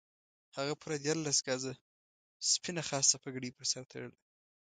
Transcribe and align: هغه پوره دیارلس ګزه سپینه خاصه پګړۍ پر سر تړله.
هغه 0.57 0.73
پوره 0.81 0.97
دیارلس 1.03 1.39
ګزه 1.47 1.73
سپینه 2.51 2.81
خاصه 2.89 3.15
پګړۍ 3.23 3.51
پر 3.57 3.65
سر 3.71 3.83
تړله. 3.91 4.17